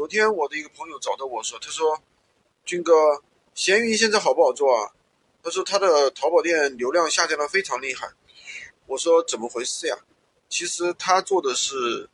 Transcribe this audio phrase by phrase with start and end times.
[0.00, 2.00] 昨天我的一个朋友找到我说，他说
[2.64, 2.94] ：“军哥，
[3.54, 4.88] 闲鱼现在好不好做啊？”
[5.44, 8.10] 他说他的淘宝店流量下降的非常厉害。
[8.86, 9.98] 我说怎么回事呀？
[10.48, 12.08] 其实他做的是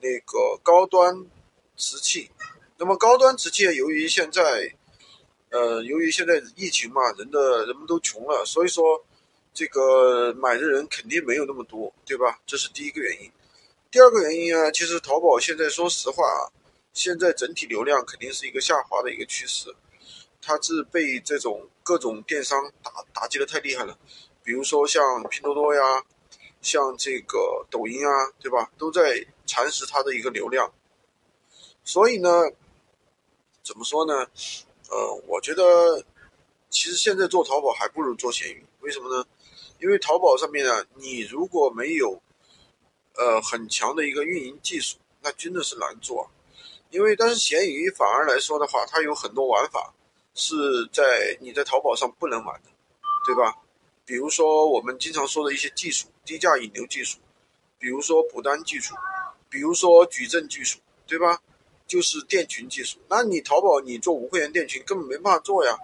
[0.00, 1.26] 那个高端
[1.76, 2.30] 瓷器。
[2.76, 4.72] 那么高端瓷器由于现在，
[5.50, 9.04] 呃，由于现在疫情嘛，人的人们都穷了，所以说
[9.52, 12.38] 这个买的人肯定没有那么多，对吧？
[12.46, 13.28] 这是第一个原因。
[13.90, 16.46] 第二个原因啊，其实淘宝现在说实话啊，
[16.94, 19.74] 现在整体流量肯定是一个下滑的一个趋势，
[20.40, 23.98] 它是被这种各种电商打打击的太厉害了，
[24.44, 25.82] 比如说像拼多多呀，
[26.62, 30.72] 像这个抖音啊，对吧，都在蚕食它的一个流量。
[31.82, 32.30] 所以呢，
[33.62, 34.14] 怎么说呢？
[34.88, 36.04] 呃，我觉得
[36.70, 39.26] 其实现在做淘宝还不如做闲鱼，为什么呢？
[39.80, 42.22] 因为淘宝上面呢，你如果没有
[43.16, 46.30] 呃，很强的一个运营技术，那真的是难做。
[46.94, 49.92] 因为但是闲鱼反而来说的话，它有很多玩法
[50.32, 50.54] 是
[50.92, 52.70] 在你在淘宝上不能玩的，
[53.26, 53.56] 对吧？
[54.06, 57.18] 比如说我们经常说的一些技术，低价引流技术，
[57.80, 58.94] 比如说补单技术，
[59.50, 61.40] 比如说矩阵技术，对吧？
[61.88, 63.00] 就是店群技术。
[63.08, 65.76] 那你淘宝你做无会员店群根本没办法做呀，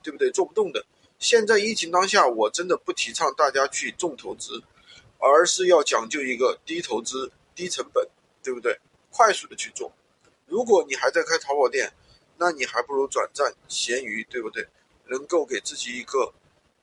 [0.00, 0.30] 对不对？
[0.30, 0.86] 做不动的。
[1.18, 4.62] 现在疫情当下，我真的不提倡大家去重投资。
[5.18, 8.08] 而是要讲究一个低投资、低成本，
[8.42, 8.78] 对不对？
[9.10, 9.92] 快速的去做。
[10.52, 11.90] 如果你还在开淘宝店，
[12.36, 14.68] 那你还不如转战闲鱼，对不对？
[15.08, 16.30] 能够给自己一个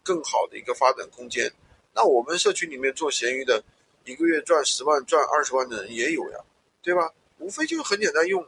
[0.02, 1.54] 更好的一个发展空间。
[1.94, 3.64] 那我们社区里面做闲鱼的，
[4.06, 6.40] 一个月赚十万、赚二十万的人也有呀，
[6.82, 7.14] 对吧？
[7.38, 8.44] 无非就是很简单，用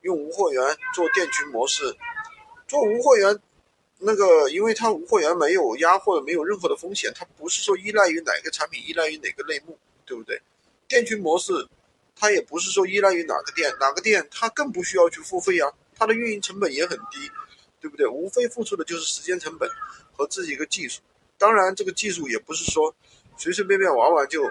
[0.00, 1.94] 用无货源做店群模式，
[2.66, 3.38] 做无货源。
[3.98, 10.40] 那个，因为它无货源没有压货，没有任何的风险，它不是说依赖于哪个产品，依赖于哪个类目，对不对？
[10.88, 11.52] 店群模式，
[12.16, 17.30] 它也不是说依赖于哪个店，哪个店它更不需要去付费啊，它的运营成本也很低，
[17.80, 18.06] 对不对？
[18.06, 19.68] 无非付出的就是时间成本
[20.12, 21.00] 和自己一个技术。
[21.36, 22.94] 当然，这个技术也不是说
[23.36, 24.42] 随随便便玩玩就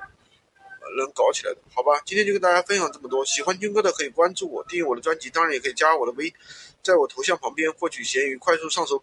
[0.98, 2.02] 能搞起来的，好吧？
[2.06, 6.32] 今天就跟大家分享这么多，喜欢军哥的可以关注我，订阅我的专辑，当然也可以加我的微，
[6.84, 9.02] 在我头像旁边获取闲鱼快速上手笔。